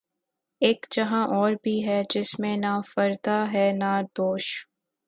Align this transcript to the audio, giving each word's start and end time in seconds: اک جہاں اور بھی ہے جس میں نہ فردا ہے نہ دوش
اک 0.61 0.85
جہاں 0.91 1.25
اور 1.27 1.51
بھی 1.63 1.75
ہے 1.87 2.01
جس 2.09 2.39
میں 2.39 2.55
نہ 2.57 2.73
فردا 2.95 3.39
ہے 3.53 3.71
نہ 3.73 3.93
دوش 4.17 4.45